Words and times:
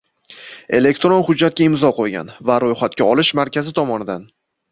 elektron 0.77 1.21
hujjatga 1.27 1.63
imzo 1.65 1.91
qo‘ygan 1.99 2.33
va 2.51 2.57
ro‘yxatga 2.65 3.09
olish 3.13 3.31
markazi 3.41 3.77
tomonidan 3.81 4.27